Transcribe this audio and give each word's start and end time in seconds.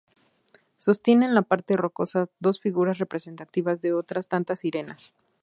Sostienen 0.77 1.35
la 1.35 1.43
parte 1.43 1.77
rocosa 1.77 2.27
dos 2.39 2.59
figuras 2.59 2.97
representativas 2.97 3.83
de 3.83 3.93
otras 3.93 4.27
tantas 4.27 4.61
sirenas. 4.61 5.13